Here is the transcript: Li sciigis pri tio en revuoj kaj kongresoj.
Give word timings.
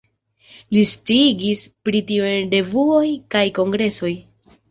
Li 0.75 0.81
sciigis 0.91 1.65
pri 1.89 2.01
tio 2.09 2.25
en 2.31 2.49
revuoj 2.55 3.05
kaj 3.35 3.43
kongresoj. 3.59 4.13